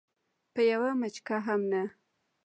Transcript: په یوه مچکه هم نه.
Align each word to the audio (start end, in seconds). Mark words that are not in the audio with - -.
په 0.53 0.61
یوه 0.71 0.91
مچکه 0.99 1.37
هم 1.45 1.61
نه. 1.71 1.83